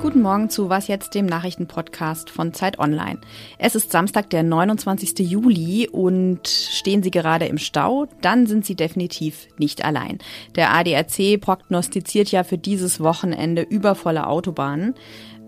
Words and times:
Guten 0.00 0.22
Morgen 0.22 0.48
zu 0.48 0.70
Was 0.70 0.88
jetzt, 0.88 1.14
dem 1.14 1.26
Nachrichtenpodcast 1.26 2.30
von 2.30 2.54
Zeit 2.54 2.78
Online. 2.78 3.20
Es 3.58 3.74
ist 3.74 3.92
Samstag, 3.92 4.30
der 4.30 4.42
29. 4.42 5.18
Juli 5.18 5.86
und 5.86 6.48
stehen 6.48 7.02
Sie 7.02 7.10
gerade 7.10 7.44
im 7.44 7.58
Stau, 7.58 8.06
dann 8.22 8.46
sind 8.46 8.64
Sie 8.64 8.74
definitiv 8.74 9.48
nicht 9.58 9.84
allein. 9.84 10.18
Der 10.56 10.72
ADAC 10.72 11.38
prognostiziert 11.38 12.30
ja 12.30 12.42
für 12.42 12.56
dieses 12.56 13.00
Wochenende 13.00 13.60
übervolle 13.62 14.26
Autobahnen 14.26 14.94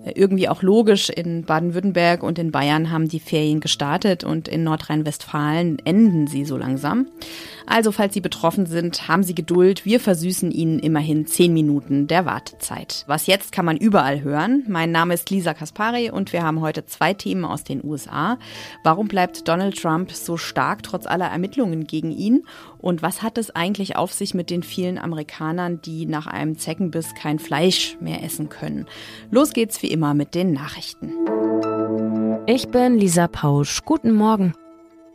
irgendwie 0.04 0.48
auch 0.48 0.62
logisch. 0.62 1.10
In 1.10 1.44
Baden-Württemberg 1.44 2.22
und 2.22 2.38
in 2.38 2.50
Bayern 2.50 2.90
haben 2.90 3.08
die 3.08 3.20
Ferien 3.20 3.60
gestartet 3.60 4.24
und 4.24 4.48
in 4.48 4.64
Nordrhein-Westfalen 4.64 5.78
enden 5.84 6.26
sie 6.26 6.44
so 6.44 6.56
langsam. 6.56 7.06
Also 7.66 7.92
falls 7.92 8.14
Sie 8.14 8.20
betroffen 8.20 8.66
sind, 8.66 9.06
haben 9.06 9.22
Sie 9.22 9.34
Geduld. 9.34 9.84
Wir 9.84 10.00
versüßen 10.00 10.50
Ihnen 10.50 10.80
immerhin 10.80 11.26
zehn 11.26 11.52
Minuten 11.52 12.08
der 12.08 12.24
Wartezeit. 12.24 13.04
Was 13.06 13.26
jetzt 13.26 13.52
kann 13.52 13.64
man 13.64 13.76
überall 13.76 14.22
hören. 14.22 14.64
Mein 14.66 14.90
Name 14.90 15.14
ist 15.14 15.30
Lisa 15.30 15.54
Kaspari 15.54 16.10
und 16.10 16.32
wir 16.32 16.42
haben 16.42 16.60
heute 16.60 16.86
zwei 16.86 17.14
Themen 17.14 17.44
aus 17.44 17.62
den 17.62 17.84
USA. 17.84 18.38
Warum 18.82 19.06
bleibt 19.06 19.46
Donald 19.46 19.80
Trump 19.80 20.10
so 20.10 20.36
stark 20.36 20.82
trotz 20.82 21.06
aller 21.06 21.26
Ermittlungen 21.26 21.86
gegen 21.86 22.10
ihn? 22.10 22.42
Und 22.78 23.02
was 23.02 23.22
hat 23.22 23.36
es 23.38 23.54
eigentlich 23.54 23.96
auf 23.96 24.12
sich 24.12 24.34
mit 24.34 24.50
den 24.50 24.62
vielen 24.62 24.98
Amerikanern, 24.98 25.80
die 25.82 26.06
nach 26.06 26.26
einem 26.26 26.56
Zeckenbiss 26.56 27.14
kein 27.14 27.38
Fleisch 27.38 27.96
mehr 28.00 28.24
essen 28.24 28.48
können? 28.48 28.86
Los 29.30 29.52
geht's 29.52 29.76
immer 29.90 30.14
mit 30.14 30.34
den 30.34 30.52
Nachrichten. 30.52 31.12
Ich 32.46 32.68
bin 32.68 32.96
Lisa 32.98 33.28
Pausch. 33.28 33.82
Guten 33.84 34.12
Morgen. 34.12 34.54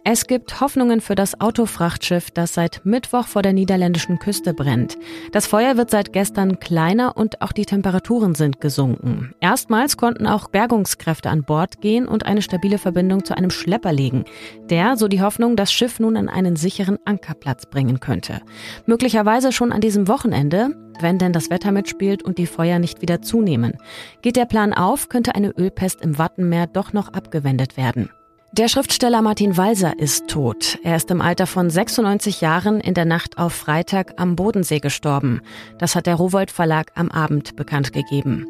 Es 0.08 0.28
gibt 0.28 0.62
Hoffnungen 0.62 1.02
für 1.02 1.16
das 1.16 1.42
Autofrachtschiff, 1.42 2.30
das 2.30 2.54
seit 2.54 2.82
Mittwoch 2.86 3.26
vor 3.26 3.42
der 3.42 3.54
niederländischen 3.54 4.20
Küste 4.20 4.54
brennt. 4.54 5.00
Das 5.32 5.48
Feuer 5.48 5.78
wird 5.78 5.90
seit 5.90 6.14
gestern 6.14 6.60
kleiner 6.60 7.18
und 7.18 7.42
auch 7.42 7.52
die 7.52 7.66
Temperaturen 7.66 8.36
sind 8.36 8.62
gesunken. 8.62 9.34
Erstmals 9.40 9.98
konnten 9.98 10.28
auch 10.28 10.48
Bergungskräfte 10.50 11.32
an 11.32 11.44
Bord 11.44 11.82
gehen 11.82 12.08
und 12.08 12.24
eine 12.28 12.44
stabile 12.44 12.78
Verbindung 12.78 13.26
zu 13.26 13.36
einem 13.36 13.50
Schlepper 13.50 13.92
legen, 13.92 14.26
der, 14.70 14.96
so 14.96 15.08
die 15.08 15.24
Hoffnung, 15.24 15.56
das 15.56 15.74
Schiff 15.74 16.00
nun 16.00 16.18
an 16.18 16.30
einen 16.30 16.56
sicheren 16.56 17.00
Ankerplatz 17.06 17.66
bringen 17.66 18.00
könnte. 18.00 18.42
Möglicherweise 18.86 19.52
schon 19.52 19.72
an 19.72 19.82
diesem 19.82 20.08
Wochenende, 20.08 20.70
wenn 21.00 21.18
denn 21.18 21.34
das 21.34 21.50
Wetter 21.50 21.72
mitspielt 21.72 22.22
und 22.22 22.38
die 22.38 22.46
Feuer 22.46 22.78
nicht 22.78 23.02
wieder 23.02 23.24
zunehmen. 23.24 23.74
Geht 24.22 24.36
der 24.36 24.46
Plan 24.46 24.72
auf, 24.72 25.10
könnte 25.10 25.34
eine 25.34 25.50
Ölpest 25.50 26.04
im 26.04 26.20
Wattenmeer 26.20 26.68
doch 26.68 26.94
noch 26.94 27.12
abgewendet 27.12 27.76
werden. 27.76 28.12
Der 28.58 28.70
Schriftsteller 28.70 29.22
Martin 29.22 29.58
Walser 29.58 30.00
ist 30.00 30.30
tot. 30.30 30.80
Er 30.82 30.96
ist 30.96 31.12
im 31.12 31.20
Alter 31.20 31.46
von 31.46 31.70
96 31.70 32.40
Jahren 32.40 32.80
in 32.80 32.94
der 32.94 33.04
Nacht 33.04 33.38
auf 33.38 33.52
Freitag 33.52 34.14
am 34.16 34.38
Bodensee 34.38 34.80
gestorben. 34.80 35.42
Das 35.78 35.94
hat 35.94 36.06
der 36.06 36.16
Rowold 36.16 36.52
Verlag 36.52 36.94
am 36.96 37.12
Abend 37.12 37.58
bekannt 37.58 37.92
gegeben. 37.92 38.48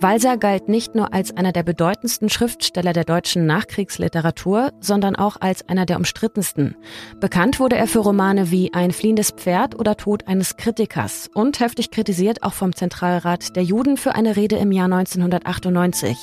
Walser 0.00 0.36
galt 0.36 0.68
nicht 0.68 0.96
nur 0.96 1.14
als 1.14 1.36
einer 1.36 1.52
der 1.52 1.62
bedeutendsten 1.62 2.28
Schriftsteller 2.28 2.92
der 2.92 3.04
deutschen 3.04 3.46
Nachkriegsliteratur, 3.46 4.72
sondern 4.80 5.14
auch 5.14 5.36
als 5.40 5.68
einer 5.68 5.86
der 5.86 5.98
umstrittensten. 5.98 6.74
Bekannt 7.20 7.60
wurde 7.60 7.76
er 7.76 7.86
für 7.86 8.00
Romane 8.00 8.50
wie 8.50 8.74
Ein 8.74 8.90
fliehendes 8.90 9.30
Pferd 9.30 9.78
oder 9.78 9.96
Tod 9.96 10.26
eines 10.26 10.56
Kritikers 10.56 11.30
und 11.32 11.60
heftig 11.60 11.92
kritisiert 11.92 12.42
auch 12.42 12.52
vom 12.54 12.74
Zentralrat 12.74 13.54
der 13.54 13.62
Juden 13.62 13.96
für 13.96 14.16
eine 14.16 14.34
Rede 14.34 14.56
im 14.56 14.72
Jahr 14.72 14.92
1998. 14.92 16.16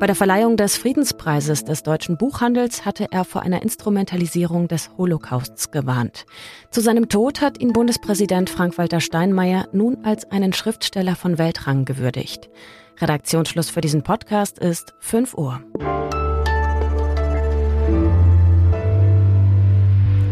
Bei 0.00 0.06
der 0.06 0.16
Verleihung 0.16 0.56
des 0.56 0.78
Friedenspreises 0.78 1.64
des 1.64 1.82
deutschen 1.82 2.16
Buchhandels 2.16 2.69
Goebbels 2.70 2.84
hatte 2.84 3.08
er 3.10 3.24
vor 3.24 3.42
einer 3.42 3.62
Instrumentalisierung 3.62 4.68
des 4.68 4.90
Holocausts 4.96 5.70
gewarnt. 5.70 6.24
Zu 6.70 6.80
seinem 6.80 7.08
Tod 7.08 7.40
hat 7.40 7.60
ihn 7.60 7.72
Bundespräsident 7.72 8.48
Frank-Walter 8.48 9.00
Steinmeier 9.00 9.68
nun 9.72 10.04
als 10.04 10.30
einen 10.30 10.52
Schriftsteller 10.52 11.16
von 11.16 11.38
Weltrang 11.38 11.84
gewürdigt. 11.84 12.48
Redaktionsschluss 13.00 13.70
für 13.70 13.80
diesen 13.80 14.02
Podcast 14.02 14.58
ist 14.58 14.94
5 15.00 15.34
Uhr. 15.34 15.60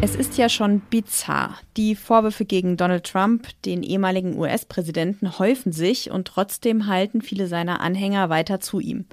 Es 0.01 0.15
ist 0.15 0.39
ja 0.39 0.49
schon 0.49 0.79
bizarr. 0.79 1.59
Die 1.77 1.97
Vorwürfe 1.97 2.45
gegen 2.45 2.77
Donald 2.77 3.03
Trump, 3.05 3.49
den 3.65 3.83
ehemaligen 3.83 4.39
US-Präsidenten, 4.39 5.41
häufen 5.41 5.73
sich 5.73 6.13
und 6.13 6.29
trotzdem 6.29 6.87
halten 6.87 7.21
viele 7.21 7.49
seiner 7.49 7.81
Anhänger 7.81 8.29
weiter 8.29 8.61
zu 8.61 8.79
ihm. 8.79 9.07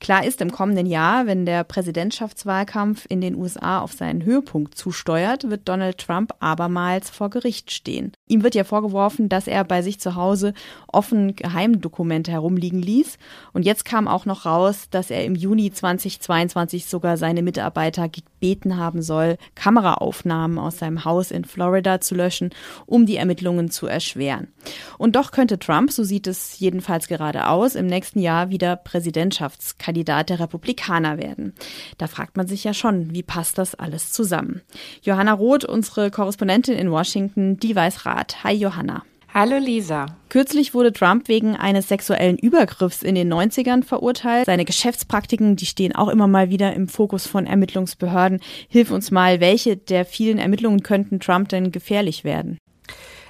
Klar 0.00 0.24
ist, 0.24 0.40
im 0.40 0.50
kommenden 0.50 0.86
Jahr, 0.86 1.26
wenn 1.26 1.44
der 1.44 1.62
Präsidentschaftswahlkampf 1.64 3.04
in 3.10 3.20
den 3.20 3.36
USA 3.36 3.80
auf 3.80 3.92
seinen 3.92 4.24
Höhepunkt 4.24 4.76
zusteuert, 4.76 5.50
wird 5.50 5.68
Donald 5.68 5.98
Trump 5.98 6.32
abermals 6.40 7.10
vor 7.10 7.28
Gericht 7.28 7.70
stehen. 7.70 8.12
Ihm 8.26 8.42
wird 8.42 8.54
ja 8.54 8.64
vorgeworfen, 8.64 9.28
dass 9.28 9.46
er 9.46 9.64
bei 9.64 9.82
sich 9.82 10.00
zu 10.00 10.14
Hause 10.14 10.54
offen 10.88 11.36
Geheimdokumente 11.36 12.32
herumliegen 12.32 12.80
ließ. 12.80 13.18
Und 13.52 13.66
jetzt 13.66 13.84
kam 13.84 14.08
auch 14.08 14.24
noch 14.24 14.46
raus, 14.46 14.88
dass 14.90 15.10
er 15.10 15.24
im 15.26 15.34
Juni 15.34 15.70
2022 15.70 16.86
sogar 16.86 17.18
seine 17.18 17.42
Mitarbeiter 17.42 18.08
gebeten 18.08 18.78
haben 18.78 19.02
soll, 19.02 19.36
Kameraaufnahmen 19.54 20.29
aus 20.30 20.78
seinem 20.78 21.04
Haus 21.04 21.30
in 21.30 21.44
Florida 21.44 22.00
zu 22.00 22.14
löschen, 22.14 22.50
um 22.86 23.06
die 23.06 23.16
Ermittlungen 23.16 23.70
zu 23.70 23.86
erschweren. 23.86 24.48
Und 24.98 25.16
doch 25.16 25.30
könnte 25.30 25.58
Trump, 25.58 25.92
so 25.92 26.02
sieht 26.02 26.26
es 26.26 26.58
jedenfalls 26.58 27.08
gerade 27.08 27.48
aus, 27.48 27.74
im 27.74 27.86
nächsten 27.86 28.20
Jahr 28.20 28.50
wieder 28.50 28.76
Präsidentschaftskandidat 28.76 30.30
der 30.30 30.40
Republikaner 30.40 31.18
werden. 31.18 31.54
Da 31.98 32.06
fragt 32.06 32.36
man 32.36 32.46
sich 32.46 32.64
ja 32.64 32.74
schon, 32.74 33.12
wie 33.12 33.22
passt 33.22 33.58
das 33.58 33.74
alles 33.74 34.12
zusammen? 34.12 34.62
Johanna 35.02 35.32
Roth, 35.32 35.64
unsere 35.64 36.10
Korrespondentin 36.10 36.76
in 36.76 36.90
Washington, 36.90 37.58
die 37.58 37.76
weiß. 37.76 38.00
Rat. 38.06 38.44
Hi 38.44 38.54
Johanna. 38.54 39.04
Hallo 39.32 39.58
Lisa. 39.58 40.06
Kürzlich 40.28 40.74
wurde 40.74 40.92
Trump 40.92 41.28
wegen 41.28 41.54
eines 41.54 41.86
sexuellen 41.86 42.36
Übergriffs 42.36 43.04
in 43.04 43.14
den 43.14 43.32
90ern 43.32 43.84
verurteilt. 43.84 44.46
Seine 44.46 44.64
Geschäftspraktiken, 44.64 45.54
die 45.54 45.66
stehen 45.66 45.94
auch 45.94 46.08
immer 46.08 46.26
mal 46.26 46.50
wieder 46.50 46.74
im 46.74 46.88
Fokus 46.88 47.28
von 47.28 47.46
Ermittlungsbehörden. 47.46 48.40
Hilf 48.68 48.90
uns 48.90 49.12
mal, 49.12 49.38
welche 49.38 49.76
der 49.76 50.04
vielen 50.04 50.38
Ermittlungen 50.38 50.82
könnten 50.82 51.20
Trump 51.20 51.48
denn 51.48 51.70
gefährlich 51.70 52.24
werden? 52.24 52.58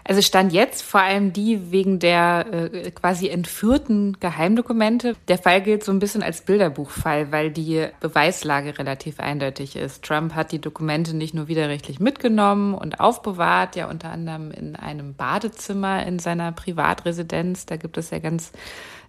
Also 0.04 0.22
stand 0.22 0.52
jetzt 0.52 0.82
vor 0.82 1.00
allem 1.00 1.32
die 1.32 1.70
wegen 1.70 1.98
der 1.98 2.46
äh, 2.52 2.90
quasi 2.90 3.28
entführten 3.28 4.16
Geheimdokumente. 4.20 5.16
Der 5.28 5.38
Fall 5.38 5.60
gilt 5.62 5.84
so 5.84 5.92
ein 5.92 5.98
bisschen 5.98 6.22
als 6.22 6.42
Bilderbuchfall, 6.42 7.32
weil 7.32 7.50
die 7.50 7.86
Beweislage 8.00 8.78
relativ 8.78 9.20
eindeutig 9.20 9.76
ist. 9.76 10.04
Trump 10.04 10.34
hat 10.34 10.52
die 10.52 10.60
Dokumente 10.60 11.14
nicht 11.16 11.34
nur 11.34 11.48
widerrechtlich 11.48 12.00
mitgenommen 12.00 12.74
und 12.74 13.00
aufbewahrt, 13.00 13.76
ja 13.76 13.88
unter 13.88 14.10
anderem 14.10 14.50
in 14.50 14.76
einem 14.76 15.14
Badezimmer 15.14 16.06
in 16.06 16.18
seiner 16.18 16.52
Privatresidenz. 16.52 17.66
Da 17.66 17.76
gibt 17.76 17.98
es 17.98 18.10
ja 18.10 18.18
ganz 18.18 18.52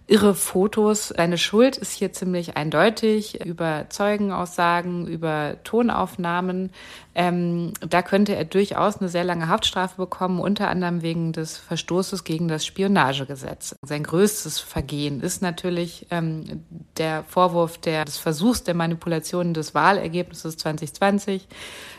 irre 0.06 0.34
Fotos. 0.34 1.08
Seine 1.08 1.38
Schuld 1.38 1.76
ist 1.76 1.92
hier 1.92 2.12
ziemlich 2.12 2.56
eindeutig 2.56 3.44
über 3.44 3.86
Zeugenaussagen, 3.88 5.06
über 5.06 5.56
Tonaufnahmen. 5.64 6.70
Ähm, 7.14 7.72
da 7.80 8.02
könnte 8.02 8.34
er 8.34 8.44
durchaus 8.44 8.98
eine 8.98 9.08
sehr 9.08 9.24
lange 9.24 9.48
Haftstrafe 9.48 9.96
bekommen, 9.96 10.40
unter 10.40 10.68
anderem 10.68 11.02
wegen 11.02 11.32
des 11.32 11.58
Verstoßes 11.58 12.24
gegen 12.24 12.48
das 12.48 12.64
Spionagegesetz. 12.64 13.76
Sein 13.82 14.02
größtes 14.02 14.60
Vergehen 14.60 15.20
ist 15.20 15.42
natürlich 15.42 16.06
ähm, 16.10 16.64
der 16.96 17.24
Vorwurf 17.24 17.78
der, 17.78 18.04
des 18.04 18.16
Versuchs 18.16 18.64
der 18.64 18.74
Manipulation 18.74 19.54
des 19.54 19.74
Wahlergebnisses 19.74 20.56
2020 20.56 21.46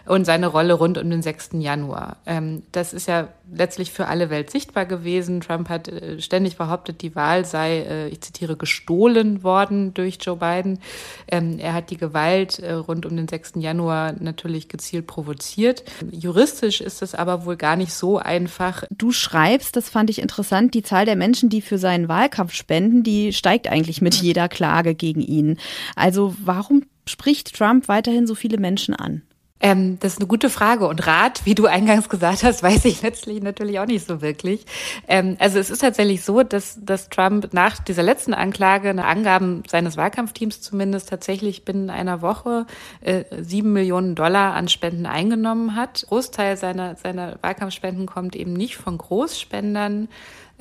und 0.05 0.25
seine 0.25 0.47
Rolle 0.47 0.73
rund 0.73 0.97
um 0.97 1.09
den 1.09 1.21
6. 1.21 1.51
Januar. 1.53 2.17
Ähm, 2.25 2.63
das 2.71 2.93
ist 2.93 3.07
ja 3.07 3.29
letztlich 3.51 3.91
für 3.91 4.07
alle 4.07 4.29
Welt 4.29 4.49
sichtbar 4.49 4.85
gewesen. 4.85 5.41
Trump 5.41 5.69
hat 5.69 5.87
äh, 5.87 6.21
ständig 6.21 6.57
behauptet, 6.57 7.01
die 7.01 7.15
Wahl 7.15 7.45
sei, 7.45 7.79
äh, 7.79 8.07
ich 8.09 8.21
zitiere, 8.21 8.55
gestohlen 8.55 9.43
worden 9.43 9.93
durch 9.93 10.17
Joe 10.21 10.37
Biden. 10.37 10.79
Ähm, 11.27 11.59
er 11.59 11.73
hat 11.73 11.89
die 11.89 11.97
Gewalt 11.97 12.59
äh, 12.59 12.73
rund 12.73 13.05
um 13.05 13.15
den 13.15 13.27
6. 13.27 13.53
Januar 13.57 14.13
natürlich 14.19 14.69
gezielt 14.69 15.07
provoziert. 15.07 15.83
Juristisch 16.11 16.81
ist 16.81 17.01
es 17.01 17.15
aber 17.15 17.45
wohl 17.45 17.57
gar 17.57 17.75
nicht 17.75 17.93
so 17.93 18.17
einfach. 18.17 18.83
Du 18.91 19.11
schreibst, 19.11 19.75
das 19.75 19.89
fand 19.89 20.09
ich 20.09 20.21
interessant, 20.21 20.73
die 20.73 20.83
Zahl 20.83 21.05
der 21.05 21.15
Menschen, 21.15 21.49
die 21.49 21.61
für 21.61 21.77
seinen 21.77 22.07
Wahlkampf 22.07 22.53
spenden, 22.53 23.03
die 23.03 23.33
steigt 23.33 23.67
eigentlich 23.67 24.01
mit 24.01 24.15
jeder 24.15 24.47
Klage 24.47 24.95
gegen 24.95 25.21
ihn. 25.21 25.57
Also 25.95 26.35
warum 26.43 26.83
spricht 27.05 27.55
Trump 27.55 27.87
weiterhin 27.87 28.27
so 28.27 28.35
viele 28.35 28.57
Menschen 28.57 28.95
an? 28.95 29.23
Ähm, 29.63 29.97
das 30.01 30.13
ist 30.13 30.19
eine 30.19 30.27
gute 30.27 30.49
Frage. 30.49 30.87
Und 30.87 31.07
Rat, 31.07 31.45
wie 31.45 31.55
du 31.55 31.67
eingangs 31.67 32.09
gesagt 32.09 32.43
hast, 32.43 32.61
weiß 32.61 32.83
ich 32.83 33.01
letztlich 33.01 33.41
natürlich 33.41 33.79
auch 33.79 33.85
nicht 33.85 34.05
so 34.05 34.21
wirklich. 34.21 34.65
Ähm, 35.07 35.37
also 35.39 35.57
es 35.57 35.69
ist 35.69 35.79
tatsächlich 35.79 36.23
so, 36.23 36.43
dass, 36.43 36.77
dass 36.81 37.07
Trump 37.07 37.53
nach 37.53 37.79
dieser 37.79 38.03
letzten 38.03 38.33
Anklage, 38.33 38.93
nach 38.93 39.05
Angaben 39.05 39.63
seines 39.67 39.95
Wahlkampfteams 39.95 40.61
zumindest, 40.61 41.07
tatsächlich 41.07 41.63
binnen 41.63 41.89
einer 41.89 42.21
Woche 42.21 42.65
äh, 42.99 43.23
sieben 43.41 43.69
äh, 43.69 43.83
Millionen 43.83 44.15
Dollar 44.15 44.53
an 44.53 44.67
Spenden 44.67 45.05
eingenommen 45.05 45.77
hat. 45.77 46.05
Großteil 46.09 46.57
seiner, 46.57 46.97
seiner 46.97 47.37
Wahlkampfspenden 47.41 48.05
kommt 48.05 48.35
eben 48.35 48.51
nicht 48.51 48.75
von 48.75 48.97
Großspendern, 48.97 50.09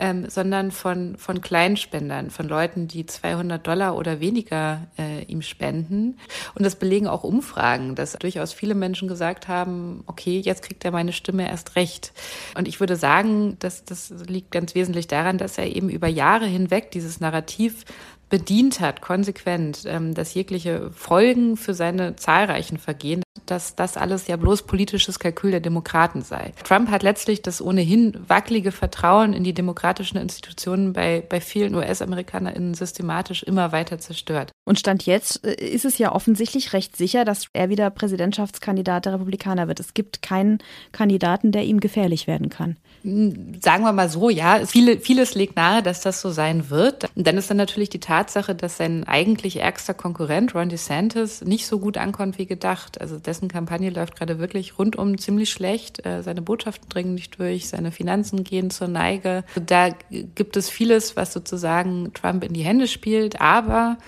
ähm, 0.02 0.28
sondern 0.28 0.72
von, 0.72 1.16
von 1.16 1.40
Kleinspendern, 1.40 2.30
von 2.30 2.48
Leuten, 2.48 2.88
die 2.88 3.06
200 3.06 3.64
Dollar 3.64 3.96
oder 3.96 4.18
weniger 4.18 4.88
äh, 4.98 5.22
ihm 5.26 5.42
spenden. 5.42 6.18
Und 6.56 6.66
das 6.66 6.74
belegen 6.74 7.06
auch 7.06 7.22
Umfragen, 7.22 7.94
dass 7.94 8.14
durchaus 8.14 8.52
viele 8.52 8.74
Menschen 8.74 9.06
gesagt 9.06 9.46
haben, 9.46 10.02
okay, 10.08 10.40
jetzt 10.40 10.64
kriegt 10.64 10.84
er 10.84 10.90
meine 10.90 11.12
Stimme 11.12 11.48
erst 11.48 11.76
recht. 11.76 12.12
Und 12.56 12.66
ich 12.66 12.80
würde 12.80 12.96
sagen, 12.96 13.56
dass 13.60 13.84
das 13.84 14.12
liegt 14.26 14.50
ganz 14.50 14.74
wesentlich 14.74 15.06
daran, 15.06 15.38
dass 15.38 15.56
er 15.56 15.72
eben 15.72 15.88
über 15.88 16.08
Jahre 16.08 16.46
hinweg 16.46 16.90
dieses 16.90 17.20
Narrativ 17.20 17.84
bedient 18.32 18.80
hat, 18.80 19.02
konsequent, 19.02 19.82
ähm, 19.84 20.14
dass 20.14 20.32
jegliche 20.32 20.90
Folgen 20.92 21.58
für 21.58 21.74
seine 21.74 22.16
zahlreichen 22.16 22.78
Vergehen, 22.78 23.22
dass 23.44 23.76
das 23.76 23.98
alles 23.98 24.26
ja 24.26 24.36
bloß 24.36 24.62
politisches 24.62 25.18
Kalkül 25.18 25.50
der 25.50 25.60
Demokraten 25.60 26.22
sei. 26.22 26.54
Trump 26.64 26.90
hat 26.90 27.02
letztlich 27.02 27.42
das 27.42 27.60
ohnehin 27.60 28.16
wackelige 28.26 28.72
Vertrauen 28.72 29.34
in 29.34 29.44
die 29.44 29.52
demokratischen 29.52 30.16
Institutionen 30.16 30.94
bei, 30.94 31.22
bei 31.28 31.42
vielen 31.42 31.74
US-AmerikanerInnen 31.74 32.72
systematisch 32.72 33.42
immer 33.42 33.70
weiter 33.70 33.98
zerstört. 33.98 34.50
Und 34.64 34.78
Stand 34.78 35.04
jetzt 35.04 35.44
äh, 35.44 35.52
ist 35.52 35.84
es 35.84 35.98
ja 35.98 36.12
offensichtlich 36.12 36.72
recht 36.72 36.96
sicher, 36.96 37.26
dass 37.26 37.48
er 37.52 37.68
wieder 37.68 37.90
Präsidentschaftskandidat 37.90 39.04
der 39.04 39.12
Republikaner 39.12 39.68
wird. 39.68 39.78
Es 39.78 39.92
gibt 39.92 40.22
keinen 40.22 40.58
Kandidaten, 40.92 41.52
der 41.52 41.64
ihm 41.64 41.80
gefährlich 41.80 42.26
werden 42.26 42.48
kann. 42.48 42.78
Hm, 43.02 43.60
sagen 43.60 43.84
wir 43.84 43.92
mal 43.92 44.08
so, 44.08 44.30
ja, 44.30 44.64
viele, 44.64 44.98
vieles 44.98 45.34
legt 45.34 45.56
nahe, 45.56 45.82
dass 45.82 46.00
das 46.00 46.22
so 46.22 46.30
sein 46.30 46.70
wird. 46.70 47.10
Und 47.14 47.26
dann 47.26 47.36
ist 47.36 47.50
dann 47.50 47.58
natürlich 47.58 47.90
die 47.90 48.00
Tatsache, 48.22 48.54
dass 48.54 48.76
sein 48.76 49.02
eigentlich 49.04 49.60
ärgster 49.60 49.94
Konkurrent, 49.94 50.54
Ron 50.54 50.68
DeSantis, 50.68 51.42
nicht 51.42 51.66
so 51.66 51.80
gut 51.80 51.98
ankommt 51.98 52.38
wie 52.38 52.46
gedacht. 52.46 53.00
Also 53.00 53.18
dessen 53.18 53.48
Kampagne 53.48 53.90
läuft 53.90 54.16
gerade 54.16 54.38
wirklich 54.38 54.78
rundum 54.78 55.18
ziemlich 55.18 55.50
schlecht. 55.50 56.06
Äh, 56.06 56.22
seine 56.22 56.40
Botschaften 56.40 56.88
dringen 56.88 57.14
nicht 57.14 57.38
durch, 57.40 57.68
seine 57.68 57.90
Finanzen 57.90 58.44
gehen 58.44 58.70
zur 58.70 58.86
Neige. 58.86 59.42
Da 59.66 59.88
gibt 60.36 60.56
es 60.56 60.70
vieles, 60.70 61.16
was 61.16 61.32
sozusagen 61.32 62.12
Trump 62.12 62.44
in 62.44 62.52
die 62.52 62.62
Hände 62.62 62.86
spielt, 62.86 63.40
aber 63.40 63.98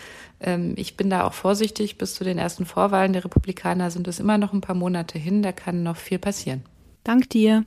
ähm, 0.41 0.75
ich 0.77 0.97
bin 0.97 1.11
da 1.11 1.25
auch 1.25 1.33
vorsichtig. 1.33 1.99
Bis 1.99 2.15
zu 2.15 2.23
den 2.23 2.39
ersten 2.39 2.67
Vorwahlen 2.67 3.15
der 3.15 3.25
Republikaner 3.25 3.91
sind 3.91 4.07
es 4.07 4.21
immer 4.21 4.39
noch 4.39 4.53
ein 4.53 4.61
paar 4.61 4.77
Monate 4.77 5.19
hin. 5.19 5.43
Da 5.43 5.51
kann 5.51 5.83
noch 5.83 5.97
viel 5.97 6.21
passieren. 6.21 6.63
Dank 7.03 7.31
dir. 7.31 7.65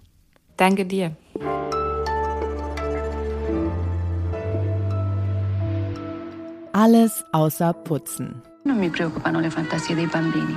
Danke 0.56 0.86
dir. 0.86 1.18
Alles 6.78 7.26
außer 7.32 7.74
Putzen. 7.74 8.44
Non 8.64 8.78
mi 8.78 8.92
preoccupano 8.92 9.40
le 9.40 9.50
fantasie 9.50 9.96
dei 9.96 10.06
bambini. 10.06 10.54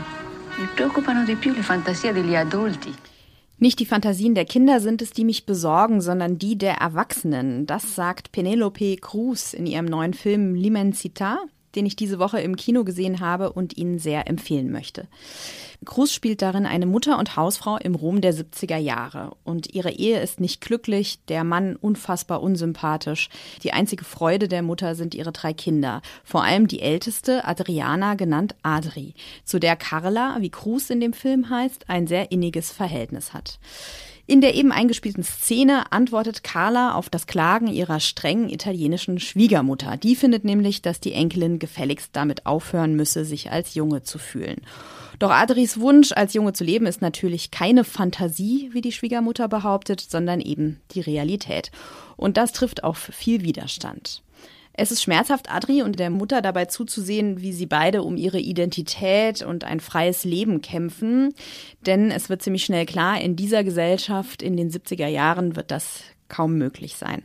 Mi 0.59 0.67
preoccupano 0.75 1.25
di 1.25 1.35
più 1.35 1.55
le 1.55 1.63
fantasie 1.63 2.13
degli 2.13 2.37
adulti. 2.37 2.93
Nicht 3.57 3.79
die 3.79 3.87
Fantasien 3.87 4.35
der 4.35 4.45
Kinder 4.45 4.81
sind 4.81 5.01
es, 5.01 5.13
die 5.13 5.25
mich 5.25 5.47
besorgen, 5.47 6.03
sondern 6.03 6.37
die 6.37 6.59
der 6.59 6.75
Erwachsenen. 6.75 7.65
Das 7.65 7.95
sagt 7.95 8.33
Penelope 8.33 8.97
Cruz 8.97 9.55
in 9.55 9.65
ihrem 9.65 9.87
neuen 9.87 10.13
Film 10.13 10.53
L'Immensità, 10.53 11.39
den 11.75 11.87
ich 11.87 11.97
diese 11.97 12.19
Woche 12.19 12.41
im 12.41 12.57
Kino 12.57 12.85
gesehen 12.85 13.21
habe 13.21 13.53
und 13.53 13.77
Ihnen 13.77 13.99
sehr 13.99 14.29
empfehlen 14.29 14.71
möchte. 14.71 15.07
Cruz 15.85 16.13
spielt 16.13 16.43
darin 16.43 16.67
eine 16.67 16.85
Mutter 16.85 17.19
und 17.19 17.37
Hausfrau 17.37 17.79
im 17.79 17.95
Rom 17.95 18.21
der 18.21 18.35
70er 18.35 18.77
Jahre. 18.77 19.33
Und 19.45 19.75
ihre 19.75 19.91
Ehe 19.91 20.21
ist 20.21 20.39
nicht 20.39 20.61
glücklich, 20.61 21.25
der 21.29 21.43
Mann 21.43 21.75
unfassbar 21.77 22.43
unsympathisch. 22.43 23.31
Die 23.63 23.73
einzige 23.73 24.05
Freude 24.05 24.47
der 24.47 24.63
Mutter 24.63 24.95
sind 24.95 25.15
ihre 25.15 25.33
drei 25.33 25.55
Kinder. 25.55 26.03
Vor 26.23 26.45
allem 26.45 26.69
die 26.69 26.83
älteste, 26.83 27.47
Adriana, 27.47 28.15
genannt 28.15 28.55
Adri, 28.63 29.15
zu 29.45 29.59
der 29.59 29.77
Carla, 29.77 30.37
wie 30.41 30.51
Cruz 30.51 30.91
in 30.91 31.01
dem 31.01 31.15
Film 31.15 31.49
heißt, 31.49 31.89
ein 31.89 32.07
sehr 32.07 32.31
inniges 32.31 32.71
Verhältnis 32.71 33.33
hat. 33.33 33.59
In 34.31 34.41
der 34.41 34.55
eben 34.55 34.71
eingespielten 34.71 35.25
Szene 35.25 35.91
antwortet 35.91 36.45
Carla 36.45 36.95
auf 36.95 37.11
das 37.11 37.27
Klagen 37.27 37.67
ihrer 37.67 37.99
strengen 37.99 38.49
italienischen 38.49 39.19
Schwiegermutter. 39.19 39.97
Die 39.97 40.15
findet 40.15 40.45
nämlich, 40.45 40.83
dass 40.83 41.01
die 41.01 41.15
Enkelin 41.15 41.59
gefälligst 41.59 42.11
damit 42.13 42.47
aufhören 42.47 42.95
müsse, 42.95 43.25
sich 43.25 43.51
als 43.51 43.75
Junge 43.75 44.05
zu 44.05 44.19
fühlen. 44.19 44.61
Doch 45.19 45.33
Adris 45.33 45.81
Wunsch, 45.81 46.13
als 46.13 46.33
Junge 46.33 46.53
zu 46.53 46.63
leben, 46.63 46.87
ist 46.87 47.03
natürlich 47.03 47.51
keine 47.51 47.83
Fantasie, 47.83 48.71
wie 48.73 48.83
die 48.83 48.93
Schwiegermutter 48.93 49.49
behauptet, 49.49 50.01
sondern 50.01 50.41
eben 50.41 50.81
die 50.93 51.01
Realität. 51.01 51.73
Und 52.17 52.37
das 52.37 52.53
trifft 52.53 52.85
auf 52.85 52.99
viel 53.13 53.43
Widerstand. 53.43 54.23
Es 54.73 54.93
ist 54.93 55.03
schmerzhaft, 55.03 55.53
Adri 55.53 55.83
und 55.83 55.99
der 55.99 56.11
Mutter 56.11 56.43
dabei 56.43 56.67
zuzusehen, 56.67 57.43
wie 57.43 57.53
sie 57.53 57.67
beide 57.67 58.03
um 58.03 58.17
ihre 58.17 58.39
Identität 58.39 59.43
und 59.43 59.65
ein 59.65 59.81
freies 59.81 60.25
Leben 60.25 60.63
kämpfen. 60.63 61.35
Denn 61.85 62.11
es 62.11 62.29
wird 62.29 62.43
ziemlich 62.43 62.65
schnell 62.65 62.87
klar, 62.87 63.21
in 63.21 63.37
dieser 63.37 63.65
Gesellschaft 63.65 64.43
in 64.43 64.57
den 64.57 64.71
70er 64.71 65.09
Jahren 65.09 65.57
wird 65.57 65.71
das 65.71 66.03
kaum 66.29 66.57
möglich 66.57 66.97
sein. 66.97 67.25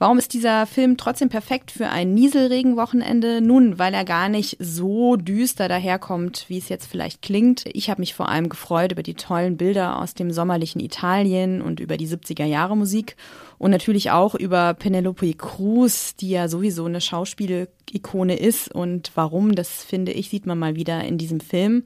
Warum 0.00 0.16
ist 0.18 0.32
dieser 0.32 0.64
Film 0.66 0.96
trotzdem 0.96 1.28
perfekt 1.28 1.72
für 1.72 1.88
ein 1.88 2.14
Nieselregenwochenende? 2.14 3.40
Nun, 3.40 3.80
weil 3.80 3.94
er 3.94 4.04
gar 4.04 4.28
nicht 4.28 4.56
so 4.60 5.16
düster 5.16 5.66
daherkommt, 5.66 6.44
wie 6.46 6.58
es 6.58 6.68
jetzt 6.68 6.86
vielleicht 6.86 7.20
klingt. 7.20 7.64
Ich 7.72 7.90
habe 7.90 8.00
mich 8.00 8.14
vor 8.14 8.28
allem 8.28 8.48
gefreut 8.48 8.92
über 8.92 9.02
die 9.02 9.14
tollen 9.14 9.56
Bilder 9.56 10.00
aus 10.00 10.14
dem 10.14 10.30
sommerlichen 10.30 10.80
Italien 10.80 11.60
und 11.60 11.80
über 11.80 11.96
die 11.96 12.06
70er 12.06 12.44
Jahre 12.44 12.76
Musik 12.76 13.16
und 13.58 13.72
natürlich 13.72 14.12
auch 14.12 14.36
über 14.36 14.72
Penelope 14.74 15.34
Cruz, 15.34 16.14
die 16.14 16.30
ja 16.30 16.46
sowieso 16.46 16.84
eine 16.84 17.00
Schauspielikone 17.00 18.36
ist 18.36 18.72
und 18.72 19.10
warum, 19.16 19.56
das 19.56 19.82
finde 19.82 20.12
ich, 20.12 20.28
sieht 20.28 20.46
man 20.46 20.60
mal 20.60 20.76
wieder 20.76 21.02
in 21.02 21.18
diesem 21.18 21.40
Film. 21.40 21.82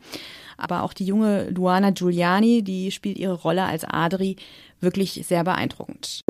Aber 0.59 0.82
auch 0.82 0.93
die 0.93 1.06
junge 1.06 1.49
Luana 1.49 1.91
Giuliani, 1.91 2.62
die 2.62 2.91
spielt 2.91 3.17
ihre 3.17 3.41
Rolle 3.41 3.64
als 3.64 3.85
Adri 3.85 4.37
wirklich 4.81 5.25
sehr 5.26 5.44
beeindruckend. 5.44 6.20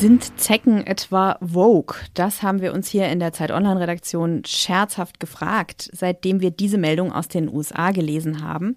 Sind 0.00 0.40
Zecken 0.40 0.86
etwa 0.86 1.36
Vogue? 1.42 1.94
Das 2.14 2.42
haben 2.42 2.62
wir 2.62 2.72
uns 2.72 2.88
hier 2.88 3.08
in 3.10 3.20
der 3.20 3.34
Zeit 3.34 3.50
Online-Redaktion 3.50 4.44
scherzhaft 4.46 5.20
gefragt, 5.20 5.90
seitdem 5.92 6.40
wir 6.40 6.50
diese 6.50 6.78
Meldung 6.78 7.12
aus 7.12 7.28
den 7.28 7.52
USA 7.52 7.90
gelesen 7.90 8.42
haben. 8.42 8.76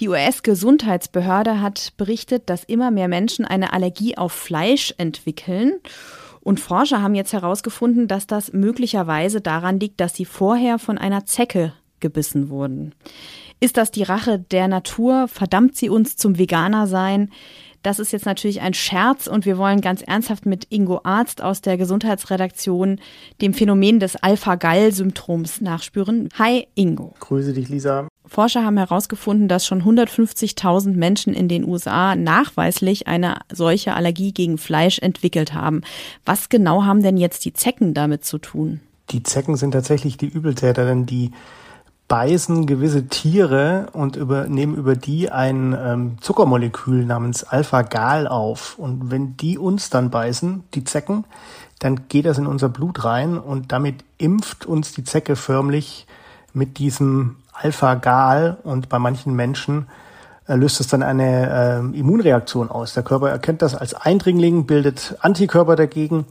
Die 0.00 0.08
US-Gesundheitsbehörde 0.08 1.60
hat 1.60 1.92
berichtet, 1.98 2.48
dass 2.48 2.64
immer 2.64 2.90
mehr 2.90 3.08
Menschen 3.08 3.44
eine 3.44 3.74
Allergie 3.74 4.16
auf 4.16 4.32
Fleisch 4.32 4.94
entwickeln. 4.96 5.74
Und 6.40 6.58
Forscher 6.58 7.02
haben 7.02 7.14
jetzt 7.14 7.34
herausgefunden, 7.34 8.08
dass 8.08 8.26
das 8.26 8.54
möglicherweise 8.54 9.42
daran 9.42 9.78
liegt, 9.78 10.00
dass 10.00 10.14
sie 10.14 10.24
vorher 10.24 10.78
von 10.78 10.96
einer 10.96 11.26
Zecke 11.26 11.74
gebissen 12.00 12.48
wurden. 12.48 12.94
Ist 13.60 13.76
das 13.76 13.90
die 13.90 14.04
Rache 14.04 14.38
der 14.38 14.68
Natur? 14.68 15.28
Verdammt 15.28 15.76
sie 15.76 15.90
uns 15.90 16.16
zum 16.16 16.38
Veganer 16.38 16.86
sein? 16.86 17.30
Das 17.82 17.98
ist 17.98 18.12
jetzt 18.12 18.26
natürlich 18.26 18.60
ein 18.60 18.74
Scherz 18.74 19.26
und 19.26 19.44
wir 19.44 19.58
wollen 19.58 19.80
ganz 19.80 20.02
ernsthaft 20.02 20.46
mit 20.46 20.66
Ingo 20.70 21.00
Arzt 21.02 21.42
aus 21.42 21.62
der 21.62 21.76
Gesundheitsredaktion 21.76 23.00
dem 23.40 23.54
Phänomen 23.54 23.98
des 23.98 24.14
Alpha-Gal-Symptoms 24.14 25.60
nachspüren. 25.60 26.28
Hi 26.38 26.68
Ingo. 26.76 27.14
Grüße 27.18 27.52
dich, 27.52 27.68
Lisa. 27.68 28.06
Forscher 28.24 28.64
haben 28.64 28.78
herausgefunden, 28.78 29.48
dass 29.48 29.66
schon 29.66 29.82
150.000 29.82 30.94
Menschen 30.94 31.34
in 31.34 31.48
den 31.48 31.66
USA 31.66 32.14
nachweislich 32.14 33.08
eine 33.08 33.40
solche 33.52 33.94
Allergie 33.94 34.32
gegen 34.32 34.58
Fleisch 34.58 35.00
entwickelt 35.00 35.52
haben. 35.52 35.82
Was 36.24 36.48
genau 36.48 36.84
haben 36.84 37.02
denn 37.02 37.16
jetzt 37.16 37.44
die 37.44 37.52
Zecken 37.52 37.94
damit 37.94 38.24
zu 38.24 38.38
tun? 38.38 38.80
Die 39.10 39.24
Zecken 39.24 39.56
sind 39.56 39.72
tatsächlich 39.72 40.16
die 40.16 40.28
Übeltäter, 40.28 40.86
denn 40.86 41.04
die 41.04 41.32
beißen 42.12 42.66
gewisse 42.66 43.08
Tiere 43.08 43.86
und 43.94 44.16
über, 44.16 44.46
nehmen 44.46 44.74
über 44.74 44.96
die 44.96 45.30
ein 45.30 45.74
ähm, 45.82 46.18
Zuckermolekül 46.20 47.06
namens 47.06 47.42
Alpha-Gal 47.42 48.28
auf. 48.28 48.78
Und 48.78 49.10
wenn 49.10 49.38
die 49.38 49.56
uns 49.56 49.88
dann 49.88 50.10
beißen, 50.10 50.62
die 50.74 50.84
Zecken, 50.84 51.24
dann 51.78 52.08
geht 52.08 52.26
das 52.26 52.36
in 52.36 52.46
unser 52.46 52.68
Blut 52.68 53.02
rein 53.04 53.38
und 53.38 53.72
damit 53.72 54.04
impft 54.18 54.66
uns 54.66 54.92
die 54.92 55.04
Zecke 55.04 55.36
förmlich 55.36 56.06
mit 56.52 56.76
diesem 56.76 57.36
Alpha-Gal 57.54 58.58
und 58.62 58.90
bei 58.90 58.98
manchen 58.98 59.34
Menschen 59.34 59.86
äh, 60.48 60.54
löst 60.54 60.80
es 60.80 60.88
dann 60.88 61.02
eine 61.02 61.92
äh, 61.94 61.98
Immunreaktion 61.98 62.70
aus. 62.70 62.92
Der 62.92 63.04
Körper 63.04 63.30
erkennt 63.30 63.62
das 63.62 63.74
als 63.74 63.94
Eindringling, 63.94 64.66
bildet 64.66 65.16
Antikörper 65.20 65.76
dagegen 65.76 66.26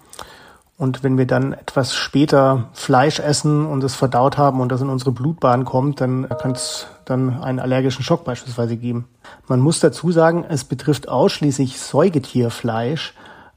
und 0.82 1.04
wenn 1.04 1.20
wir 1.20 1.28
dann 1.28 1.54
etwas 1.54 1.94
später 1.94 2.70
Fleisch 2.74 3.20
essen 3.20 3.68
und 3.68 3.84
es 3.84 3.94
verdaut 3.94 4.40
haben 4.40 4.62
und 4.62 4.72
das 4.72 4.82
in 4.82 4.90
unsere 4.90 5.12
Blutbahn 5.12 5.64
kommt, 5.64 6.02
dann 6.02 6.28
kann 6.28 6.54
es 6.54 6.88
dann 7.06 7.40
einen 7.40 7.60
allergischen 7.60 8.04
Schock 8.04 8.24
beispielsweise 8.24 8.78
geben. 8.78 9.08
Man 9.48 9.60
muss 9.60 9.80
dazu 9.80 10.12
sagen, 10.12 10.44
es 10.50 10.64
betrifft 10.64 11.08
ausschließlich 11.08 11.80
Säugetierfleisch 11.80 13.14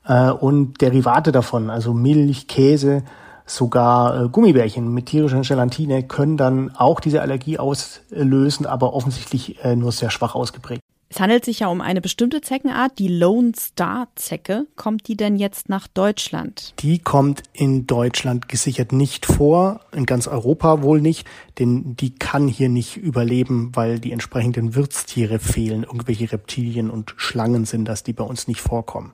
äh, 0.07 0.33
und 0.33 0.83
Derivate 0.83 1.33
davon, 1.33 1.71
also 1.71 1.95
Milch, 1.95 2.47
Käse, 2.47 3.05
sogar 3.47 4.25
äh, 4.25 4.29
Gummibärchen 4.29 4.93
mit 4.93 5.07
tierischer 5.07 5.41
Gelatine 5.41 6.03
können 6.03 6.37
dann 6.37 6.77
auch 6.77 7.01
diese 7.01 7.23
Allergie 7.23 7.59
auslösen, 7.59 8.67
aber 8.67 8.93
offensichtlich 8.93 9.65
äh, 9.65 9.77
nur 9.77 9.93
sehr 9.93 10.11
schwach 10.11 10.35
ausgeprägt. 10.35 10.83
Es 11.09 11.21
handelt 11.21 11.45
sich 11.45 11.61
ja 11.61 11.69
um 11.69 11.81
eine 11.81 12.01
bestimmte 12.01 12.41
Zeckenart, 12.41 12.99
die 12.99 13.09
Lone 13.09 13.53
Star 13.57 14.09
Zecke. 14.17 14.67
Kommt 14.75 15.07
die 15.07 15.17
denn 15.17 15.37
jetzt 15.37 15.69
nach 15.69 15.87
Deutschland? 15.87 16.75
Die 16.81 16.99
kommt 16.99 17.43
in 17.53 17.87
Deutschland 17.87 18.49
gesichert 18.49 18.93
nicht 18.93 19.27
vor, 19.27 19.81
in 19.93 20.07
ganz 20.07 20.27
Europa 20.27 20.83
wohl 20.83 21.01
nicht, 21.01 21.29
denn 21.59 21.95
die 21.95 22.15
kann 22.15 22.49
hier 22.49 22.69
nicht 22.69 22.97
überleben, 22.97 23.71
weil 23.75 24.01
die 24.01 24.13
entsprechenden 24.13 24.75
Wirtstiere 24.75 25.39
fehlen. 25.39 25.85
Irgendwelche 25.85 26.33
Reptilien 26.33 26.91
und 26.91 27.15
Schlangen 27.17 27.65
sind 27.65 27.85
das, 27.85 28.03
die 28.03 28.13
bei 28.13 28.25
uns 28.25 28.49
nicht 28.49 28.61
vorkommen. 28.61 29.13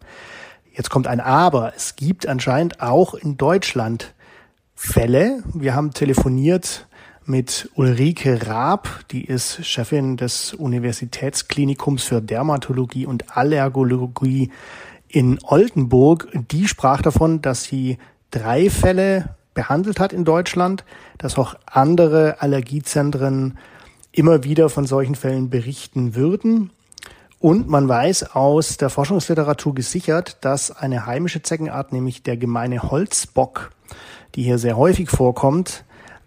Jetzt 0.72 0.88
kommt 0.88 1.06
ein 1.06 1.20
Aber. 1.20 1.74
Es 1.74 1.96
gibt 1.96 2.26
anscheinend 2.26 2.80
auch 2.80 3.12
in 3.14 3.36
Deutschland 3.36 4.14
Fälle. 4.74 5.42
Wir 5.52 5.74
haben 5.74 5.92
telefoniert 5.92 6.86
mit 7.30 7.70
Ulrike 7.76 8.48
Raab, 8.48 9.04
die 9.12 9.24
ist 9.24 9.64
Chefin 9.64 10.16
des 10.16 10.52
Universitätsklinikums 10.52 12.02
für 12.02 12.20
Dermatologie 12.20 13.06
und 13.06 13.36
Allergologie 13.36 14.50
in 15.08 15.38
Oldenburg. 15.44 16.28
Die 16.50 16.66
sprach 16.66 17.02
davon, 17.02 17.40
dass 17.40 17.62
sie 17.62 17.98
drei 18.32 18.68
Fälle 18.68 19.36
behandelt 19.54 20.00
hat 20.00 20.12
in 20.12 20.24
Deutschland, 20.24 20.84
dass 21.18 21.38
auch 21.38 21.54
andere 21.66 22.42
Allergiezentren 22.42 23.58
immer 24.12 24.42
wieder 24.42 24.68
von 24.68 24.86
solchen 24.86 25.14
Fällen 25.14 25.50
berichten 25.50 26.16
würden. 26.16 26.70
Und 27.38 27.68
man 27.68 27.88
weiß 27.88 28.34
aus 28.34 28.76
der 28.76 28.90
Forschungsliteratur 28.90 29.74
gesichert, 29.74 30.38
dass 30.40 30.72
eine 30.72 31.06
heimische 31.06 31.42
Zeckenart, 31.42 31.92
nämlich 31.92 32.24
der 32.24 32.36
gemeine 32.36 32.82
Holzbock, 32.82 33.70
die 34.34 34.42
hier 34.42 34.58
sehr 34.58 34.76
häufig 34.76 35.10
vorkommt, 35.10 35.84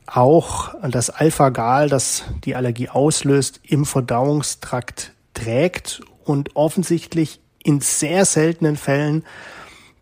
auch 0.08 0.76
das 0.90 1.10
Alpha-Gal, 1.10 1.90
das 1.90 2.24
die 2.46 2.56
Allergie 2.56 2.90
auslöst, 2.90 3.60
im 3.64 3.86
Verdauungstrakt 3.86 5.14
trägt 5.34 6.02
und 6.24 6.56
offensichtlich 6.56 7.40
in 7.64 7.80
sehr 7.80 8.26
seltenen 8.26 8.76
Fällen 8.76 9.24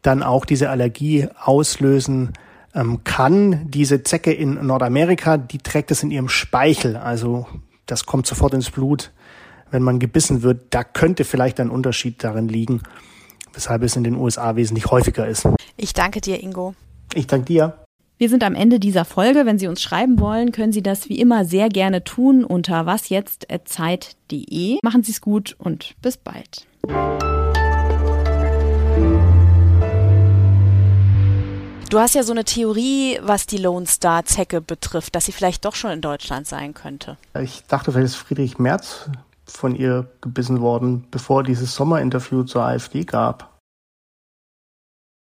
dann 0.01 0.24
auch 0.24 0.46
diese 0.46 0.70
Allergie 0.70 1.27
auslösen 1.39 2.34
ähm, 2.74 3.03
kann. 3.03 3.70
Diese 3.70 4.03
Zecke 4.03 4.34
in 4.34 4.65
Nordamerika, 4.65 5.38
die 5.38 5.60
trägt 5.60 5.91
es 5.91 6.03
in 6.03 6.12
ihrem 6.12 6.29
Speichel, 6.29 6.98
also 6.98 7.48
das 7.86 8.05
kommt 8.05 8.25
sofort 8.25 8.53
ins 8.53 8.72
Blut, 8.72 9.12
wenn 9.70 9.84
man 9.84 10.00
gebissen 10.00 10.43
wird. 10.43 10.74
Da 10.74 10.84
könnte 10.84 11.25
vielleicht 11.25 11.60
ein 11.60 11.70
Unterschied 11.70 12.24
darin 12.24 12.48
liegen, 12.48 12.81
weshalb 13.53 13.84
es 13.84 13.96
in 13.96 14.03
den 14.03 14.15
USA 14.15 14.55
wesentlich 14.55 14.86
häufiger 14.88 15.27
ist. 15.27 15.48
Ich 15.77 15.93
danke 15.93 16.22
dir, 16.22 16.41
Ingo. 16.41 16.74
Ich 17.13 17.27
danke 17.27 17.46
dir. 17.46 17.80
Wir 18.21 18.29
sind 18.29 18.43
am 18.43 18.53
Ende 18.53 18.79
dieser 18.79 19.03
Folge. 19.03 19.47
Wenn 19.47 19.57
Sie 19.57 19.65
uns 19.65 19.81
schreiben 19.81 20.19
wollen, 20.19 20.51
können 20.51 20.71
Sie 20.71 20.83
das 20.83 21.09
wie 21.09 21.19
immer 21.19 21.43
sehr 21.43 21.69
gerne 21.69 22.03
tun 22.03 22.43
unter 22.43 22.85
wasjetzt.zeit.de. 22.85 24.77
Machen 24.83 25.01
Sie 25.01 25.11
es 25.11 25.21
gut 25.21 25.55
und 25.57 25.95
bis 26.03 26.17
bald. 26.17 26.67
Du 31.89 31.97
hast 31.97 32.13
ja 32.13 32.21
so 32.21 32.31
eine 32.31 32.43
Theorie, 32.43 33.17
was 33.23 33.47
die 33.47 33.57
Lone 33.57 33.87
Star 33.87 34.23
Zecke 34.23 34.61
betrifft, 34.61 35.15
dass 35.15 35.25
sie 35.25 35.31
vielleicht 35.31 35.65
doch 35.65 35.73
schon 35.73 35.89
in 35.89 36.01
Deutschland 36.01 36.45
sein 36.45 36.75
könnte. 36.75 37.17
Ich 37.41 37.63
dachte, 37.65 37.91
vielleicht 37.91 38.05
ist 38.05 38.17
Friedrich 38.17 38.59
Merz 38.59 39.09
von 39.47 39.75
ihr 39.75 40.05
gebissen 40.21 40.61
worden, 40.61 41.05
bevor 41.09 41.41
dieses 41.41 41.73
Sommerinterview 41.73 42.43
zur 42.43 42.61
AfD 42.61 43.03
gab. 43.03 43.50